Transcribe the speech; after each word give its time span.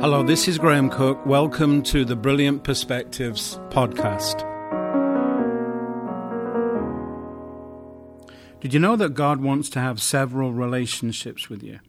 Hello, 0.00 0.22
this 0.22 0.46
is 0.46 0.58
Graham 0.58 0.90
Cooke. 0.90 1.26
Welcome 1.26 1.82
to 1.82 2.04
the 2.04 2.14
Brilliant 2.14 2.62
Perspectives 2.62 3.58
podcast. 3.70 4.46
Did 8.60 8.72
you 8.72 8.78
know 8.78 8.94
that 8.94 9.14
God 9.14 9.40
wants 9.40 9.68
to 9.70 9.80
have 9.80 10.00
several 10.00 10.52
relationships 10.52 11.50
with 11.50 11.64
you? 11.64 11.80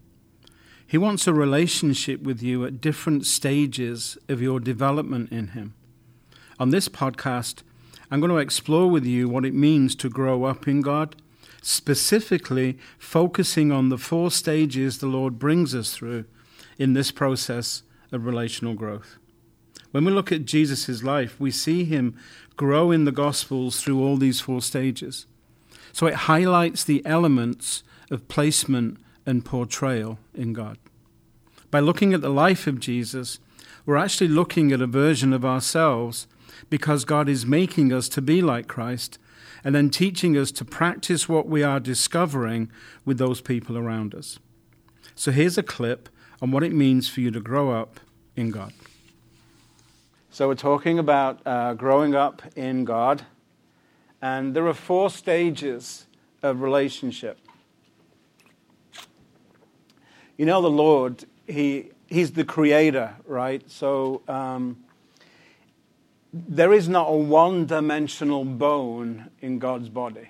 He 0.88 0.98
wants 0.98 1.28
a 1.28 1.34
relationship 1.36 2.24
with 2.24 2.42
you 2.42 2.66
at 2.66 2.82
different 2.82 3.28
stages 3.28 4.18
of 4.28 4.42
your 4.42 4.60
development 4.60 5.32
in 5.32 5.50
Him. 5.50 5.76
On 6.60 6.72
this 6.72 6.90
podcast, 6.90 7.62
I'm 8.10 8.20
going 8.20 8.32
to 8.32 8.38
explore 8.38 8.90
with 8.90 9.06
you 9.06 9.30
what 9.30 9.46
it 9.46 9.54
means 9.54 9.94
to 9.98 10.10
grow 10.10 10.46
up 10.46 10.68
in 10.68 10.82
God, 10.82 11.16
specifically 11.62 12.80
focusing 12.98 13.72
on 13.72 13.90
the 13.90 14.00
four 14.00 14.32
stages 14.32 14.98
the 14.98 15.06
Lord 15.06 15.38
brings 15.38 15.76
us 15.76 15.94
through 15.94 16.26
in 16.80 16.94
this 16.94 17.12
process 17.12 17.84
of 18.12 18.26
relational 18.26 18.74
growth. 18.74 19.18
When 19.92 20.06
we 20.06 20.12
look 20.12 20.32
at 20.32 20.46
Jesus' 20.46 21.04
life, 21.04 21.40
we 21.40 21.52
see 21.52 21.84
him 21.84 22.18
grow 22.58 22.92
in 22.92 23.06
the 23.06 23.12
Gospels 23.12 23.82
through 23.82 24.04
all 24.04 24.18
these 24.18 24.40
four 24.40 24.62
stages. 24.62 25.26
So 25.94 26.06
it 26.08 26.14
highlights 26.14 26.84
the 26.84 27.04
elements 27.06 27.84
of 28.12 28.28
placement 28.28 28.98
and 29.26 29.46
portrayal 29.46 30.20
in 30.34 30.54
God. 30.54 30.78
By 31.72 31.80
looking 31.80 32.14
at 32.14 32.22
the 32.22 32.30
life 32.30 32.68
of 32.68 32.80
Jesus, 32.80 33.40
we're 33.86 33.98
actually 33.98 34.28
looking 34.28 34.72
at 34.72 34.82
a 34.82 34.88
version 34.88 35.34
of 35.34 35.46
ourselves 35.46 36.28
because 36.70 37.06
God 37.06 37.30
is 37.30 37.46
making 37.46 37.94
us 37.94 38.10
to 38.10 38.22
be 38.22 38.42
like 38.42 38.68
Christ 38.68 39.18
and 39.64 39.76
then 39.76 39.90
teaching 39.90 40.38
us 40.38 40.52
to 40.54 40.66
practice 40.66 41.28
what 41.28 41.48
we 41.48 41.64
are 41.64 41.80
discovering 41.80 42.72
with 43.06 43.18
those 43.18 43.42
people 43.42 43.78
around 43.78 44.16
us. 44.16 44.40
So 45.16 45.32
here's 45.32 45.58
a 45.58 45.64
clip 45.64 46.10
on 46.42 46.52
what 46.52 46.64
it 46.64 46.74
means 46.74 47.08
for 47.08 47.22
you 47.22 47.32
to 47.32 47.40
grow 47.40 47.72
up 47.72 48.00
in 48.36 48.52
God. 48.52 48.74
So, 50.32 50.48
we're 50.48 50.56
talking 50.56 51.00
about 51.00 51.42
uh, 51.46 51.74
growing 51.74 52.16
up 52.16 52.42
in 52.56 52.86
God, 52.86 53.26
and 54.22 54.56
there 54.56 54.68
are 54.68 54.74
four 54.74 55.10
stages 55.10 56.06
of 56.42 56.62
relationship. 56.62 57.40
You 60.38 60.46
know, 60.46 60.62
the 60.62 60.70
Lord, 60.70 61.26
he, 61.48 61.92
He's 62.08 62.32
the 62.32 62.46
creator, 62.46 63.16
right? 63.26 63.70
So, 63.70 64.22
um, 64.28 64.78
there 66.32 66.74
is 66.74 66.88
not 66.88 67.08
a 67.08 67.16
one 67.16 67.66
dimensional 67.66 68.46
bone 68.46 69.30
in 69.42 69.60
God's 69.60 69.90
body. 69.90 70.30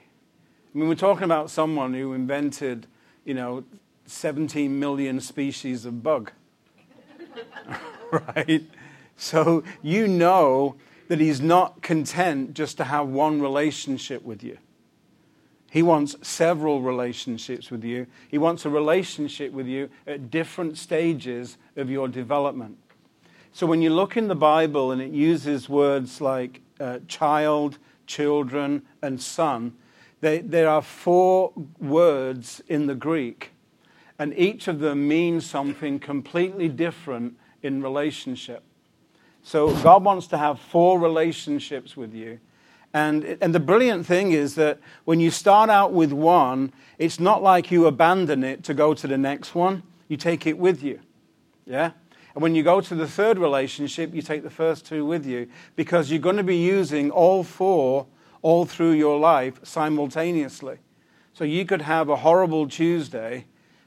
I 0.74 0.78
mean, 0.78 0.88
we're 0.88 0.96
talking 0.96 1.24
about 1.24 1.50
someone 1.50 1.94
who 1.94 2.14
invented, 2.14 2.88
you 3.26 3.34
know, 3.34 3.64
17 4.10 4.80
million 4.80 5.20
species 5.20 5.86
of 5.86 6.02
bug. 6.04 6.32
right? 8.12 8.64
So 9.18 9.64
you 9.82 10.08
know 10.08 10.76
that 11.08 11.20
he's 11.20 11.42
not 11.42 11.82
content 11.82 12.54
just 12.54 12.78
to 12.78 12.86
have 12.86 13.08
one 13.08 13.42
relationship 13.42 14.24
with 14.24 14.44
you. 14.44 14.58
He 15.72 15.84
wants 15.84 16.16
several 16.28 16.82
relationships 16.82 17.70
with 17.70 17.84
you. 17.84 18.08
He 18.28 18.38
wants 18.38 18.66
a 18.66 18.70
relationship 18.70 19.52
with 19.52 19.68
you 19.68 19.90
at 20.08 20.32
different 20.32 20.78
stages 20.78 21.58
of 21.76 21.90
your 21.90 22.08
development. 22.08 22.78
So 23.52 23.68
when 23.68 23.82
you 23.82 23.90
look 23.90 24.18
in 24.18 24.28
the 24.28 24.36
Bible 24.36 24.92
and 24.92 25.02
it 25.02 25.12
uses 25.12 25.70
words 25.70 26.22
like 26.22 26.62
uh, 26.80 27.00
child, 27.08 27.78
children, 28.08 28.84
and 29.02 29.22
son, 29.22 29.74
they, 30.22 30.40
there 30.40 30.70
are 30.70 30.82
four 30.82 31.54
words 31.80 32.62
in 32.68 32.88
the 32.88 32.96
Greek, 32.96 33.52
and 34.20 34.38
each 34.38 34.68
of 34.68 34.80
them 34.80 35.08
means 35.08 35.46
something 35.50 35.98
completely 35.98 36.68
different 36.68 37.38
in 37.64 37.82
relationship. 37.82 38.64
So 39.42 39.74
God 39.82 40.04
wants 40.04 40.28
to 40.28 40.38
have 40.38 40.60
four 40.60 41.00
relationships 41.00 41.96
with 41.96 42.14
you. 42.14 42.40
And, 42.94 43.38
and 43.42 43.56
the 43.56 43.60
brilliant 43.60 44.06
thing 44.06 44.34
is 44.34 44.56
that 44.56 44.80
when 45.06 45.20
you 45.20 45.32
start 45.32 45.70
out 45.70 45.94
with 45.94 46.12
one, 46.12 46.74
it's 46.98 47.20
not 47.20 47.42
like 47.42 47.72
you 47.72 47.86
abandon 47.86 48.44
it 48.44 48.64
to 48.66 48.74
go 48.74 48.94
to 48.94 49.08
the 49.08 49.18
next 49.18 49.56
one. 49.56 49.84
You 50.10 50.18
take 50.18 50.46
it 50.46 50.58
with 50.58 50.84
you. 50.84 51.00
Yeah? 51.66 51.92
And 52.34 52.42
when 52.42 52.56
you 52.56 52.64
go 52.64 52.82
to 52.82 52.96
the 52.96 53.08
third 53.08 53.38
relationship, 53.38 54.14
you 54.14 54.22
take 54.22 54.44
the 54.44 54.50
first 54.50 54.86
two 54.86 55.06
with 55.06 55.26
you 55.26 55.48
because 55.76 56.12
you're 56.12 56.20
going 56.20 56.38
to 56.38 56.44
be 56.44 56.58
using 56.58 57.10
all 57.10 57.44
four 57.44 58.08
all 58.42 58.66
through 58.66 58.92
your 58.92 59.20
life 59.20 59.60
simultaneously. 59.64 60.78
So 61.34 61.44
you 61.44 61.66
could 61.66 61.82
have 61.82 62.10
a 62.10 62.18
horrible 62.18 62.68
Tuesday 62.68 63.46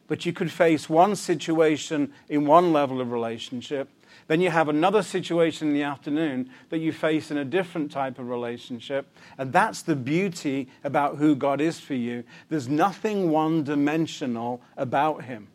but 0.08 0.26
you 0.26 0.32
could 0.32 0.50
face 0.50 0.88
one 0.88 1.16
situation 1.16 2.12
in 2.28 2.46
one 2.46 2.72
level 2.72 3.00
of 3.00 3.12
relationship. 3.12 3.88
Then 4.28 4.40
you 4.40 4.50
have 4.50 4.68
another 4.68 5.02
situation 5.02 5.68
in 5.68 5.74
the 5.74 5.82
afternoon 5.82 6.50
that 6.70 6.78
you 6.78 6.92
face 6.92 7.30
in 7.30 7.36
a 7.36 7.44
different 7.44 7.90
type 7.90 8.18
of 8.18 8.28
relationship. 8.28 9.14
And 9.36 9.52
that's 9.52 9.82
the 9.82 9.96
beauty 9.96 10.68
about 10.84 11.16
who 11.16 11.34
God 11.34 11.60
is 11.60 11.80
for 11.80 11.94
you. 11.94 12.24
There's 12.48 12.68
nothing 12.68 13.30
one 13.30 13.64
dimensional 13.64 14.62
about 14.76 15.24
Him. 15.24 15.48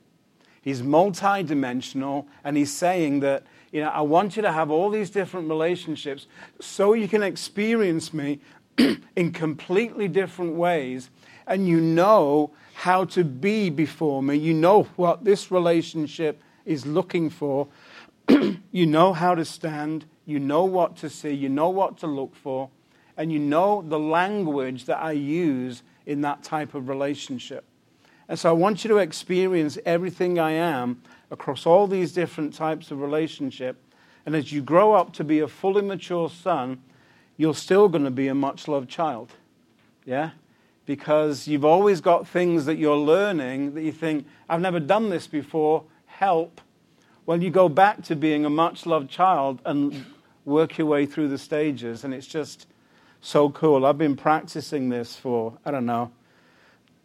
He's 0.62 0.81
multidimensional, 0.81 2.25
and 2.44 2.58
He's 2.58 2.74
saying 2.74 3.22
that, 3.22 3.46
you 3.72 3.81
know, 3.81 3.90
I 3.90 4.02
want 4.02 4.35
you 4.35 4.41
to 4.41 4.52
have 4.52 4.69
all 4.69 4.90
these 4.90 5.09
different 5.09 5.47
relationships 5.47 6.28
so 6.59 6.94
you 6.94 7.08
can 7.08 7.24
experience 7.24 8.14
me 8.14 8.41
in 9.16 9.31
completely 9.31 10.08
different 10.08 10.56
ways. 10.56 11.09
And 11.47 11.68
you 11.68 11.80
know 11.81 12.52
how 12.74 13.06
to 13.06 13.24
be 13.24 13.69
before 13.69 14.22
me. 14.22 14.35
You 14.35 14.53
know 14.53 14.84
what 14.97 15.24
this 15.24 15.50
relationship 15.50 16.41
is 16.66 16.85
looking 16.85 17.30
for. 17.30 17.68
you 18.30 18.85
know 18.85 19.13
how 19.13 19.34
to 19.34 19.46
stand. 19.46 20.06
You 20.25 20.40
know 20.40 20.66
what 20.66 20.97
to 20.97 21.09
see. 21.09 21.31
You 21.31 21.50
know 21.50 21.69
what 21.69 21.97
to 22.00 22.08
look 22.08 22.35
for. 22.35 22.69
And 23.16 23.31
you 23.31 23.40
know 23.40 23.81
the 23.81 23.97
language 23.97 24.85
that 24.85 24.97
I 24.97 25.13
use 25.13 25.81
in 26.06 26.22
that 26.22 26.44
type 26.44 26.74
of 26.74 26.90
relationship. 26.90 27.64
And 28.29 28.38
so 28.38 28.50
I 28.50 28.53
want 28.53 28.84
you 28.84 28.90
to 28.90 28.97
experience 28.97 29.78
everything 29.85 30.38
I 30.38 30.52
am 30.52 31.02
across 31.31 31.66
all 31.66 31.88
these 31.88 32.12
different 32.12 32.53
types 32.53 32.91
of 32.91 33.00
relationship. 33.00 33.78
And 34.25 34.35
as 34.35 34.52
you 34.52 34.62
grow 34.62 34.94
up 34.94 35.14
to 35.14 35.24
be 35.24 35.40
a 35.40 35.47
fully 35.47 35.81
mature 35.81 36.29
son, 36.29 36.81
you're 37.38 37.56
still 37.56 37.88
going 37.88 38.03
to 38.03 38.12
be 38.12 38.28
a 38.28 38.35
much 38.35 38.68
loved 38.68 38.90
child. 38.90 39.34
Yeah? 40.06 40.31
Because 40.88 41.50
you've 41.50 41.66
always 41.66 42.00
got 42.00 42.25
things 42.25 42.66
that 42.66 42.78
you're 42.78 42.96
learning 42.96 43.75
that 43.75 43.84
you 43.84 43.92
think, 43.92 44.25
I've 44.50 44.62
never 44.62 44.80
done 44.80 45.09
this 45.09 45.28
before, 45.28 45.84
help. 46.06 46.62
Well, 47.25 47.44
you 47.44 47.52
go 47.52 47.68
back 47.68 48.03
to 48.06 48.16
being 48.16 48.46
a 48.46 48.50
much 48.50 48.86
loved 48.86 49.09
child 49.09 49.62
and 49.66 50.06
work 50.46 50.78
your 50.78 50.88
way 50.88 51.06
through 51.06 51.28
the 51.28 51.38
stages, 51.38 52.06
and 52.06 52.14
it's 52.14 52.26
just 52.26 52.68
so 53.20 53.50
cool. 53.50 53.86
I've 53.86 53.97
been 53.97 54.16
practicing 54.16 54.88
this 54.88 55.14
for, 55.18 55.58
I 55.66 55.72
don't 55.72 55.86
know, 55.86 56.09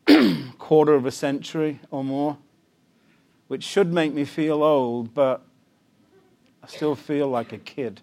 quarter 0.58 0.94
of 0.94 1.04
a 1.04 1.10
century 1.10 1.80
or 1.90 2.04
more, 2.04 2.38
which 3.48 3.64
should 3.64 3.92
make 3.92 4.14
me 4.14 4.24
feel 4.24 4.62
old, 4.62 5.12
but 5.12 5.42
I 6.62 6.68
still 6.68 6.94
feel 6.94 7.26
like 7.26 7.52
a 7.52 7.58
kid 7.58 8.00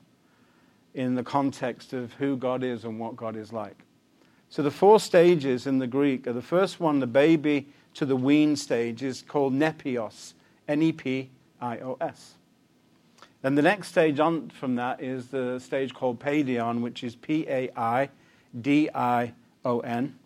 in 0.93 1.15
the 1.15 1.23
context 1.23 1.93
of 1.93 2.11
who 2.15 2.35
God 2.35 2.65
is 2.65 2.83
and 2.83 2.99
what 2.99 3.15
God 3.15 3.37
is 3.37 3.53
like. 3.53 3.77
So 4.49 4.63
the 4.63 4.71
four 4.71 4.99
stages 4.99 5.67
in 5.67 5.77
the 5.77 5.87
Greek 5.87 6.25
are 6.25 6.33
the 6.33 6.41
first 6.41 6.79
one, 6.79 6.99
the 6.99 7.07
baby 7.07 7.67
to 7.93 8.05
the 8.05 8.15
wean 8.15 8.55
stage, 8.55 9.03
is 9.03 9.21
called 9.21 9.53
nepios, 9.53 10.33
N 10.67 10.81
E 10.81 10.91
P 10.91 11.29
I 11.61 11.77
O 11.77 11.97
S. 12.01 12.33
Then 13.41 13.55
the 13.55 13.61
next 13.61 13.89
stage 13.89 14.19
on 14.19 14.49
from 14.49 14.75
that 14.75 15.01
is 15.01 15.27
the 15.27 15.59
stage 15.59 15.93
called 15.93 16.19
paidion, 16.19 16.81
which 16.81 17.03
is 17.03 17.15
P 17.15 17.45
A 17.47 17.69
I 17.75 18.09
D 18.59 18.89
I 18.93 19.33
O 19.63 19.79
N. 19.81 20.17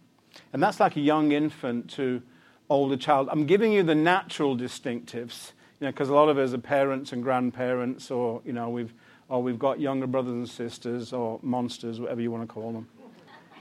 And 0.53 0.63
that's 0.63 0.79
like 0.79 0.95
a 0.95 1.01
young 1.01 1.31
infant 1.31 1.89
to 1.91 2.21
older 2.69 2.97
child. 2.97 3.27
I'm 3.29 3.45
giving 3.45 3.71
you 3.71 3.83
the 3.83 3.93
natural 3.93 4.55
distinctives, 4.55 5.51
you 5.79 5.85
know, 5.85 5.91
because 5.91 6.09
a 6.09 6.13
lot 6.15 6.29
of 6.29 6.37
us 6.37 6.53
are 6.53 6.57
parents 6.57 7.11
and 7.11 7.21
grandparents, 7.21 8.09
or, 8.09 8.41
you 8.45 8.53
know, 8.53 8.69
we've, 8.69 8.93
or 9.27 9.43
we've 9.43 9.59
got 9.59 9.79
younger 9.79 10.07
brothers 10.07 10.33
and 10.33 10.49
sisters, 10.49 11.13
or 11.13 11.39
monsters, 11.43 11.99
whatever 11.99 12.21
you 12.21 12.31
want 12.31 12.47
to 12.47 12.51
call 12.51 12.71
them. 12.71 12.87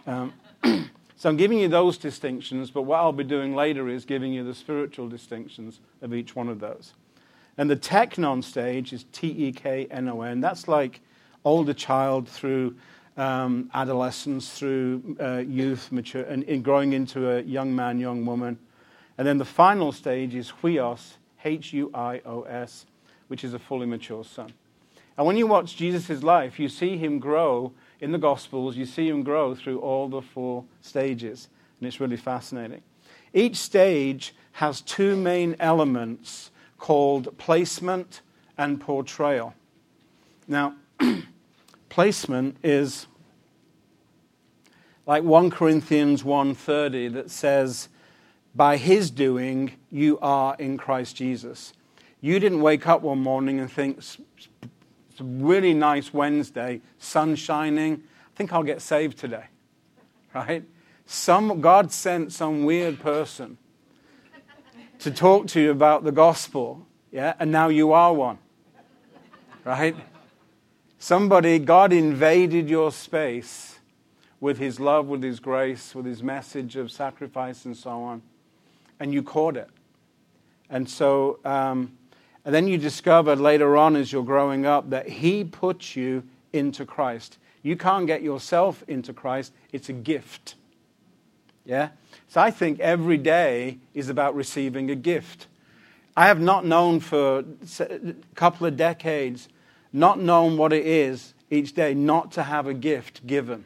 Um, 0.07 0.33
so 1.17 1.29
I'm 1.29 1.37
giving 1.37 1.59
you 1.59 1.69
those 1.69 1.99
distinctions, 1.99 2.71
but 2.71 2.83
what 2.83 2.99
I'll 2.99 3.13
be 3.13 3.25
doing 3.25 3.55
later 3.55 3.89
is 3.89 4.05
giving 4.05 4.33
you 4.33 4.45
the 4.45 4.55
spiritual 4.55 5.09
distinctions 5.09 5.81
of 6.01 6.15
each 6.15 6.37
one 6.37 6.49
of 6.49 6.61
those. 6.61 6.95
And 7.59 7.69
the 7.69 7.77
teknon 7.77 8.43
stage 8.43 8.93
is 8.93 9.05
T 9.13 9.29
E 9.29 9.53
K 9.53 9.87
N 9.91 10.09
O 10.09 10.23
N. 10.23 10.41
That's 10.41 10.69
like 10.69 11.01
older 11.45 11.75
child 11.75 12.29
through 12.29 12.77
um, 13.17 13.71
adolescence, 13.75 14.59
through 14.59 15.17
uh, 15.21 15.39
youth, 15.39 15.93
mature, 15.93 16.23
and 16.23 16.45
in 16.45 16.63
growing 16.63 16.93
into 16.93 17.31
a 17.31 17.43
young 17.43 17.75
man, 17.75 17.99
young 17.99 18.25
woman. 18.25 18.59
And 19.19 19.27
then 19.27 19.39
the 19.39 19.45
final 19.45 19.93
stage 19.93 20.35
is 20.35 20.53
huios, 20.63 21.15
H 21.45 21.73
U 21.73 21.91
I 21.93 22.23
O 22.25 22.43
S, 22.43 22.87
which 23.29 23.45
is 23.45 23.53
a 23.55 23.59
fully 23.59 23.87
mature 23.87 24.25
son. 24.25 24.53
And 25.19 25.27
when 25.27 25.37
you 25.37 25.47
watch 25.47 25.77
Jesus' 25.77 26.23
life, 26.23 26.59
you 26.59 26.69
see 26.69 26.97
him 26.97 27.19
grow 27.19 27.73
in 28.03 28.11
the 28.11 28.19
Gospels, 28.19 28.77
you 28.77 28.85
see 28.85 29.09
him 29.09 29.23
grow 29.23 29.55
through 29.55 29.79
all 29.79 30.09
the 30.09 30.21
four 30.21 30.65
stages, 30.81 31.49
and 31.79 31.87
it's 31.87 32.01
really 32.01 32.17
fascinating. 32.17 32.83
Each 33.33 33.57
stage 33.57 34.35
has 34.53 34.81
two 34.81 35.15
main 35.15 35.55
elements 35.61 36.51
called 36.79 37.39
placement 37.39 38.21
and 38.59 38.81
portrayal. 38.81 39.55
Now, 40.49 40.75
placement 41.89 42.57
is 42.65 43.07
like 45.07 45.23
1 45.23 45.51
Corinthians 45.51 46.25
1:30 46.25 47.13
that 47.13 47.31
says 47.31 47.89
by 48.53 48.79
his 48.79 49.13
doing 49.13 49.75
you 49.93 50.19
are 50.21 50.57
in 50.59 50.77
Christ 50.77 51.15
Jesus. 51.15 51.73
You 52.21 52.41
didn't 52.41 52.63
wake 52.63 52.87
up 52.89 53.03
one 53.03 53.21
morning 53.21 53.61
and 53.61 53.71
think 53.71 54.01
it's 55.13 55.21
a 55.21 55.25
really 55.25 55.75
nice 55.75 56.15
Wednesday, 56.15 56.81
sun 56.99 57.37
shining. 57.37 58.03
I 58.03 58.37
think 58.37 58.51
I'll 58.51 58.63
get 58.63 58.81
saved 58.81 59.19
today. 59.19 59.45
Right? 60.35 60.65
Some 61.05 61.61
God 61.61 61.93
sent 61.93 62.33
some 62.33 62.65
weird 62.65 62.99
person 62.99 63.59
to 65.01 65.11
talk 65.11 65.49
to 65.49 65.61
you 65.61 65.71
about 65.71 66.05
the 66.05 66.13
gospel, 66.13 66.87
yeah, 67.11 67.35
and 67.39 67.51
now 67.51 67.69
you 67.69 67.93
are 67.93 68.15
one. 68.15 68.39
Right? 69.65 69.95
Somebody, 70.99 71.59
God 71.59 71.93
invaded 71.93 72.71
your 72.71 72.91
space 72.91 73.81
with 74.41 74.57
his 74.57 74.81
love, 74.81 75.09
with 75.09 75.23
his 75.23 75.41
grace, 75.41 75.95
with 75.95 76.07
his 76.07 76.23
message 76.23 76.77
of 76.77 76.91
sacrifice 76.91 77.67
and 77.67 77.77
so 77.77 78.03
on, 78.03 78.23
and 78.99 79.13
you 79.13 79.23
caught 79.23 79.59
it. 79.59 79.69
And 80.71 80.89
so, 80.89 81.39
um, 81.45 81.99
and 82.45 82.55
then 82.55 82.67
you 82.67 82.79
discover 82.79 83.37
later 83.37 83.77
on 83.77 83.97
as 83.97 84.13
you're 84.13 84.25
growing 84.25 84.67
up 84.67 84.91
that 84.91 85.09
he 85.09 85.45
puts 85.45 85.95
you 85.95 86.25
into 86.53 86.85
Christ. 86.85 87.39
You 87.63 87.77
can't 87.77 88.07
get 88.07 88.23
yourself 88.23 88.83
into 88.89 89.13
Christ, 89.13 89.53
it's 89.73 89.89
a 89.89 89.93
gift. 89.93 90.57
Yeah? 91.65 91.91
So 92.29 92.41
I 92.41 92.51
think 92.51 92.81
every 92.81 93.19
day 93.19 93.79
is 93.95 94.09
about 94.09 94.35
receiving 94.35 94.91
a 94.91 94.97
gift. 94.97 95.47
I 96.17 96.27
have 96.27 96.41
not 96.41 96.67
known 96.67 97.01
for 97.01 97.45
a 97.79 98.15
couple 98.35 98.67
of 98.67 98.77
decades, 98.77 99.49
not 99.93 100.19
known 100.19 100.57
what 100.57 100.73
it 100.73 100.87
is 100.87 101.35
each 101.51 101.75
day 101.75 101.95
not 101.95 102.33
to 102.33 102.43
have 102.43 102.67
a 102.67 102.75
gift 102.75 103.27
given. 103.27 103.65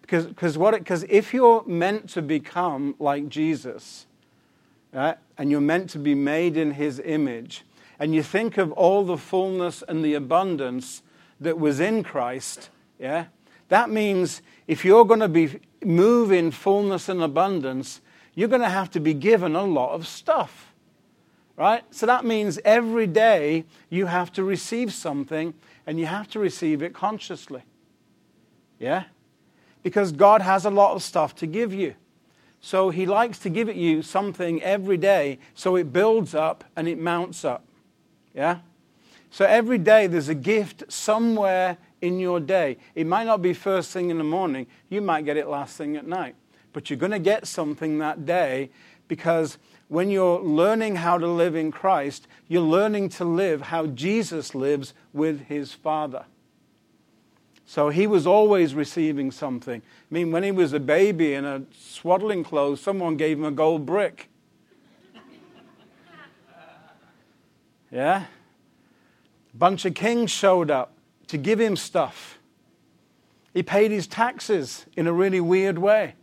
Because, 0.00 0.26
because, 0.26 0.56
what 0.56 0.72
because 0.72 1.04
if 1.08 1.34
you're 1.34 1.62
meant 1.66 2.08
to 2.10 2.22
become 2.22 2.94
like 2.98 3.28
Jesus, 3.28 4.06
right, 4.92 5.18
and 5.36 5.50
you're 5.50 5.60
meant 5.60 5.90
to 5.90 5.98
be 5.98 6.14
made 6.14 6.56
in 6.56 6.72
his 6.72 7.00
image, 7.04 7.64
and 7.98 8.14
you 8.14 8.22
think 8.22 8.58
of 8.58 8.72
all 8.72 9.04
the 9.04 9.18
fullness 9.18 9.82
and 9.86 10.04
the 10.04 10.14
abundance 10.14 11.02
that 11.40 11.58
was 11.58 11.80
in 11.80 12.02
Christ, 12.02 12.70
yeah, 12.98 13.26
that 13.68 13.90
means 13.90 14.42
if 14.66 14.84
you're 14.84 15.04
going 15.04 15.20
to 15.20 15.28
be 15.28 15.60
move 15.84 16.32
in 16.32 16.50
fullness 16.50 17.08
and 17.08 17.22
abundance, 17.22 18.00
you're 18.34 18.48
going 18.48 18.62
to 18.62 18.68
have 18.68 18.90
to 18.92 19.00
be 19.00 19.14
given 19.14 19.54
a 19.54 19.64
lot 19.64 19.92
of 19.92 20.06
stuff. 20.06 20.72
Right? 21.56 21.82
So 21.90 22.06
that 22.06 22.24
means 22.24 22.58
every 22.64 23.08
day 23.08 23.64
you 23.90 24.06
have 24.06 24.32
to 24.34 24.44
receive 24.44 24.92
something 24.92 25.54
and 25.86 25.98
you 25.98 26.06
have 26.06 26.28
to 26.30 26.38
receive 26.38 26.82
it 26.82 26.94
consciously. 26.94 27.62
Yeah? 28.78 29.04
Because 29.82 30.12
God 30.12 30.40
has 30.40 30.64
a 30.64 30.70
lot 30.70 30.94
of 30.94 31.02
stuff 31.02 31.34
to 31.36 31.46
give 31.46 31.74
you. 31.74 31.94
So 32.60 32.90
he 32.90 33.06
likes 33.06 33.38
to 33.40 33.50
give 33.50 33.68
it 33.68 33.76
you 33.76 34.02
something 34.02 34.62
every 34.62 34.96
day 34.96 35.38
so 35.54 35.76
it 35.76 35.92
builds 35.92 36.34
up 36.34 36.64
and 36.76 36.88
it 36.88 36.98
mounts 36.98 37.44
up. 37.44 37.64
Yeah? 38.34 38.58
So 39.30 39.44
every 39.44 39.78
day 39.78 40.06
there's 40.06 40.28
a 40.28 40.34
gift 40.34 40.84
somewhere 40.88 41.78
in 42.00 42.18
your 42.18 42.40
day. 42.40 42.78
It 42.94 43.06
might 43.06 43.24
not 43.24 43.42
be 43.42 43.52
first 43.52 43.92
thing 43.92 44.10
in 44.10 44.18
the 44.18 44.24
morning, 44.24 44.66
you 44.88 45.00
might 45.00 45.24
get 45.24 45.36
it 45.36 45.48
last 45.48 45.76
thing 45.76 45.96
at 45.96 46.06
night. 46.06 46.34
But 46.72 46.90
you're 46.90 46.98
going 46.98 47.12
to 47.12 47.18
get 47.18 47.46
something 47.46 47.98
that 47.98 48.26
day 48.26 48.70
because 49.08 49.58
when 49.88 50.10
you're 50.10 50.40
learning 50.40 50.96
how 50.96 51.18
to 51.18 51.26
live 51.26 51.56
in 51.56 51.72
Christ, 51.72 52.26
you're 52.46 52.60
learning 52.60 53.08
to 53.10 53.24
live 53.24 53.62
how 53.62 53.86
Jesus 53.86 54.54
lives 54.54 54.94
with 55.12 55.46
his 55.46 55.72
Father. 55.72 56.24
So 57.68 57.90
he 57.90 58.06
was 58.06 58.26
always 58.26 58.74
receiving 58.74 59.30
something. 59.30 59.82
I 59.82 60.14
mean, 60.14 60.32
when 60.32 60.42
he 60.42 60.50
was 60.50 60.72
a 60.72 60.80
baby 60.80 61.34
in 61.34 61.44
a 61.44 61.64
swaddling 61.78 62.42
clothes, 62.42 62.80
someone 62.80 63.18
gave 63.18 63.36
him 63.36 63.44
a 63.44 63.50
gold 63.50 63.84
brick. 63.84 64.30
Yeah? 67.90 68.24
Bunch 69.52 69.84
of 69.84 69.92
kings 69.92 70.30
showed 70.30 70.70
up 70.70 70.94
to 71.26 71.36
give 71.36 71.60
him 71.60 71.76
stuff. 71.76 72.38
He 73.52 73.62
paid 73.62 73.90
his 73.90 74.06
taxes 74.06 74.86
in 74.96 75.06
a 75.06 75.12
really 75.12 75.40
weird 75.40 75.76
way. 75.76 76.14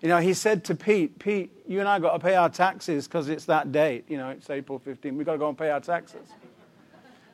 You 0.00 0.08
know, 0.08 0.18
he 0.18 0.34
said 0.34 0.64
to 0.64 0.74
Pete, 0.74 1.20
Pete, 1.20 1.52
you 1.68 1.78
and 1.78 1.88
I 1.88 2.00
got 2.00 2.14
to 2.14 2.18
pay 2.18 2.34
our 2.34 2.48
taxes 2.48 3.06
because 3.06 3.28
it's 3.28 3.44
that 3.44 3.70
date. 3.70 4.06
You 4.08 4.16
know, 4.16 4.30
it's 4.30 4.50
April 4.50 4.80
15. 4.80 5.16
We've 5.16 5.24
got 5.24 5.32
to 5.32 5.38
go 5.38 5.48
and 5.48 5.56
pay 5.56 5.70
our 5.70 5.80
taxes. 5.80 6.26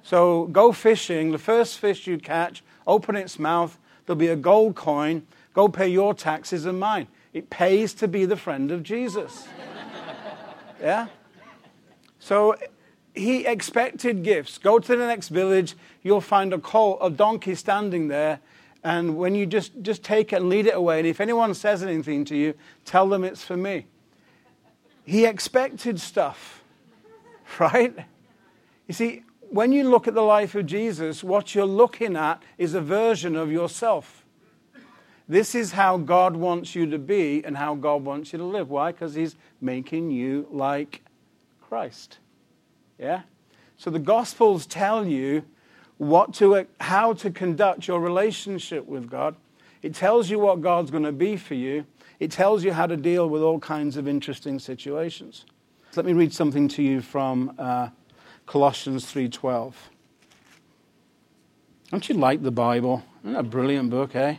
So 0.03 0.47
go 0.47 0.73
fishing. 0.73 1.33
The 1.33 1.39
first 1.39 1.79
fish 1.79 2.07
you 2.07 2.19
catch, 2.19 2.63
open 2.87 3.17
its 3.17 3.39
mouth. 3.39 3.79
There'll 4.07 4.19
be 4.19 4.29
a 4.29 4.37
gold 4.37 4.75
coin. 4.75 5.27
Go 5.55 5.69
pay 5.69 5.89
your 5.89 6.15
taxes 6.15 6.67
and 6.67 6.79
mine. 6.79 7.09
It 7.33 7.51
pays 7.51 7.95
to 7.95 8.09
be 8.09 8.25
the 8.25 8.37
friend 8.37 8.71
of 8.71 8.83
Jesus. 8.83 9.47
yeah? 10.81 11.09
So 12.19 12.57
he 13.15 13.47
expected 13.47 14.23
gifts. 14.23 14.59
Go 14.59 14.79
to 14.79 14.97
the 14.97 15.07
next 15.07 15.29
village, 15.29 15.75
you'll 16.03 16.21
find 16.21 16.53
a 16.53 16.59
colt, 16.59 16.99
a 17.03 17.11
donkey 17.11 17.55
standing 17.55 18.09
there, 18.09 18.41
and 18.85 19.17
when 19.17 19.35
you 19.35 19.45
just, 19.45 19.73
just 19.83 20.03
take 20.03 20.33
it 20.33 20.37
and 20.37 20.49
lead 20.49 20.67
it 20.67 20.75
away, 20.75 20.99
and 20.99 21.09
if 21.09 21.21
anyone 21.21 21.53
says 21.55 21.83
anything 21.83 22.25
to 22.27 22.37
you, 22.37 22.55
tell 22.85 23.09
them 23.09 23.25
it's 23.25 23.43
for 23.43 23.57
me. 23.57 23.87
He 25.05 25.25
expected 25.25 26.01
stuff, 26.01 26.63
right? 27.59 27.95
You 28.87 28.95
see, 28.95 29.23
when 29.51 29.73
you 29.73 29.89
look 29.89 30.09
at 30.09 30.15
the 30.15 30.23
life 30.23 30.55
of 30.55 30.67
Jesus, 30.67 31.25
what 31.25 31.55
you're 31.55 31.67
looking 31.67 32.17
at 32.17 32.43
is 32.57 32.75
a 32.75 32.81
version 32.81 33.37
of 33.37 33.51
yourself. 33.51 34.25
This 35.29 35.55
is 35.55 35.73
how 35.73 35.99
God 35.99 36.37
wants 36.37 36.75
you 36.75 36.87
to 36.91 36.99
be 36.99 37.45
and 37.45 37.57
how 37.57 37.75
God 37.75 38.05
wants 38.05 38.33
you 38.33 38.39
to 38.39 38.45
live. 38.45 38.71
Why? 38.71 38.93
Because 38.93 39.15
He's 39.15 39.37
making 39.61 40.11
you 40.11 40.47
like 40.51 41.03
Christ. 41.61 42.19
Yeah? 42.99 43.23
So 43.77 43.91
the 43.91 43.99
Gospels 43.99 44.65
tell 44.65 45.07
you 45.07 45.45
what 45.99 46.33
to, 46.35 46.67
how 46.81 47.13
to 47.15 47.31
conduct 47.31 47.87
your 47.87 48.01
relationship 48.01 48.87
with 48.87 49.11
God. 49.11 49.37
It 49.83 49.95
tells 49.95 50.31
you 50.31 50.39
what 50.39 50.61
God's 50.63 50.91
going 50.91 51.05
to 51.05 51.13
be 51.13 51.37
for 51.37 51.55
you. 51.55 51.85
It 52.19 52.31
tells 52.31 52.65
you 52.65 52.73
how 52.73 52.87
to 52.87 52.97
deal 52.97 53.29
with 53.29 53.43
all 53.43 53.61
kinds 53.61 53.97
of 53.97 54.09
interesting 54.09 54.59
situations. 54.59 55.45
Let 55.95 56.07
me 56.07 56.13
read 56.13 56.33
something 56.33 56.69
to 56.69 56.83
you 56.83 57.01
from 57.01 57.55
uh, 57.59 57.89
Colossians 58.49 59.05
3.12. 59.05 59.75
Don't 61.91 62.09
you 62.09 62.15
like 62.15 62.43
the 62.43 62.51
Bible? 62.51 63.05
Isn't 63.21 63.35
that 63.35 63.41
a 63.41 63.43
brilliant 63.43 63.91
book, 63.91 64.17
eh? 64.17 64.37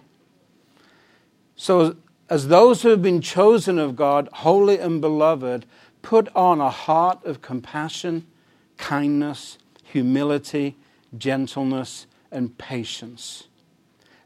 So, 1.56 1.96
as 2.28 2.48
those 2.48 2.82
who 2.82 2.90
have 2.90 3.04
been 3.04 3.22
chosen 3.22 3.78
of 3.78 3.96
God, 3.96 4.28
holy 4.34 4.80
and 4.80 5.00
beloved, 5.00 5.68
put 6.02 6.28
on 6.36 6.60
a 6.60 6.72
heart 6.72 7.24
of 7.24 7.44
compassion 7.44 8.26
kindness, 8.78 9.60
humility, 9.84 10.76
gentleness, 11.16 12.08
and 12.32 12.58
patience, 12.58 13.48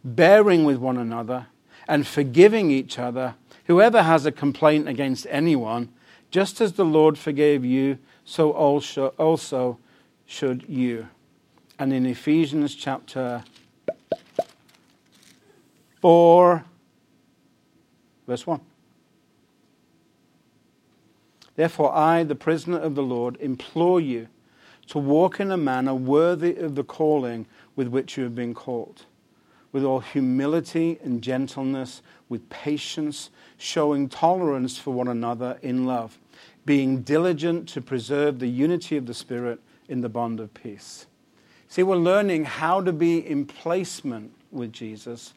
bearing 0.01 0.63
with 0.63 0.77
one 0.77 0.95
another 0.95 1.47
and 1.89 2.07
forgiving 2.07 2.71
each 2.71 2.97
other. 2.97 3.35
Whoever 3.65 4.03
has 4.03 4.25
a 4.25 4.31
complaint 4.31 4.87
against 4.87 5.27
anyone, 5.29 5.89
just 6.33 6.59
as 6.61 6.73
the 6.73 6.83
Lord 6.83 7.15
forgave 7.15 7.63
you, 7.63 7.99
so 8.25 8.49
also, 8.53 9.09
also 9.19 9.77
should 10.25 10.67
you. 10.67 11.07
And 11.77 11.93
in 11.93 12.07
Ephesians 12.07 12.73
chapter 12.73 13.43
4, 16.01 16.65
verse 18.25 18.47
1. 18.47 18.59
Therefore, 21.55 21.93
I, 21.93 22.23
the 22.23 22.33
prisoner 22.33 22.79
of 22.79 22.95
the 22.95 23.03
Lord, 23.03 23.37
implore 23.39 24.01
you 24.01 24.27
to 24.87 24.97
walk 24.97 25.39
in 25.39 25.51
a 25.51 25.57
manner 25.57 25.93
worthy 25.93 26.55
of 26.55 26.73
the 26.73 26.83
calling 26.83 27.45
with 27.75 27.89
which 27.89 28.17
you 28.17 28.23
have 28.23 28.33
been 28.33 28.55
called, 28.55 29.05
with 29.71 29.83
all 29.83 29.99
humility 29.99 30.97
and 31.03 31.21
gentleness, 31.21 32.01
with 32.27 32.49
patience, 32.49 33.29
showing 33.55 34.09
tolerance 34.09 34.79
for 34.79 34.95
one 34.95 35.07
another 35.07 35.59
in 35.61 35.85
love, 35.85 36.17
being 36.65 37.01
diligent 37.01 37.67
to 37.69 37.81
preserve 37.81 38.39
the 38.39 38.47
unity 38.47 38.97
of 38.97 39.05
the 39.05 39.13
Spirit 39.13 39.59
in 39.87 40.01
the 40.01 40.09
bond 40.09 40.39
of 40.39 40.53
peace. 40.53 41.05
See, 41.67 41.83
we're 41.83 41.95
learning 41.95 42.45
how 42.45 42.81
to 42.81 42.93
be 42.93 43.25
in 43.25 43.45
placement 43.45 44.31
with 44.51 44.71
Jesus, 44.71 45.33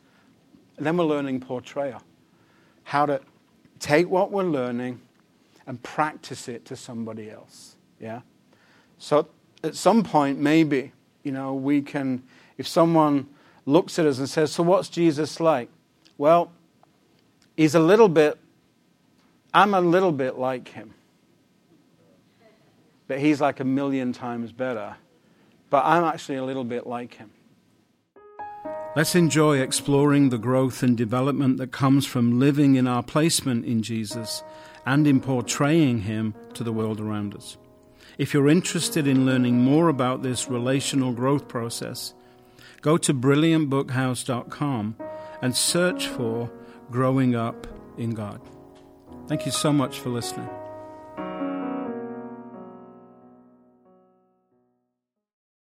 and 0.77 0.87
then 0.87 0.97
we're 0.97 1.05
learning 1.05 1.41
portrayal. 1.41 2.03
How 2.85 3.07
to 3.07 3.21
take 3.81 4.09
what 4.09 4.31
we're 4.31 4.45
learning 4.45 5.01
and 5.67 5.83
practice 5.83 6.49
it 6.49 6.65
to 6.67 6.77
somebody 6.77 7.31
else. 7.31 7.77
Yeah? 8.01 8.21
So 8.99 9.29
at 9.65 9.75
some 9.75 10.05
point, 10.05 10.39
maybe, 10.39 10.93
you 11.23 11.33
know, 11.33 11.55
we 11.55 11.83
can, 11.83 12.23
if 12.57 12.69
someone 12.69 13.27
looks 13.65 13.99
at 13.99 14.07
us 14.07 14.19
and 14.19 14.29
says, 14.29 14.53
So 14.53 14.63
what's 14.63 14.89
Jesus 14.89 15.41
like? 15.41 15.69
Well, 16.19 16.53
he's 17.57 17.75
a 17.75 17.81
little 17.81 18.09
bit, 18.09 18.39
I'm 19.53 19.75
a 19.75 19.81
little 19.81 20.13
bit 20.13 20.39
like 20.39 20.69
him. 20.69 20.95
But 23.09 23.19
he's 23.19 23.41
like 23.41 23.61
a 23.61 23.65
million 23.65 24.13
times 24.13 24.53
better. 24.53 24.97
But 25.71 25.85
I'm 25.85 26.05
actually 26.05 26.37
a 26.37 26.45
little 26.45 26.65
bit 26.65 26.87
like 26.87 27.15
him. 27.15 27.31
Let's 28.97 29.15
enjoy 29.15 29.59
exploring 29.59 30.31
the 30.31 30.39
growth 30.39 30.83
and 30.83 30.97
development 30.97 31.59
that 31.59 31.71
comes 31.71 32.07
from 32.07 32.41
living 32.41 32.77
in 32.77 32.87
our 32.87 33.03
placement 33.03 33.67
in 33.67 33.83
Jesus 33.83 34.43
and 34.87 35.07
in 35.07 35.21
portraying 35.21 36.01
Him 36.03 36.35
to 36.55 36.65
the 36.65 36.73
world 36.73 36.99
around 36.99 37.35
us. 37.35 37.59
If 38.17 38.33
you're 38.33 38.49
interested 38.49 39.07
in 39.07 39.27
learning 39.27 39.59
more 39.59 39.91
about 39.91 40.23
this 40.23 40.49
relational 40.49 41.13
growth 41.13 41.47
process, 41.47 42.15
go 42.81 42.97
to 42.97 43.13
brilliantbookhouse.com 43.13 44.97
and 45.43 45.55
search 45.55 46.09
for 46.09 46.51
Growing 46.91 47.35
Up 47.35 47.67
in 47.99 48.15
God. 48.15 48.41
Thank 49.27 49.45
you 49.45 49.53
so 49.53 49.75
much 49.75 49.99
for 49.99 50.09
listening. 50.09 50.49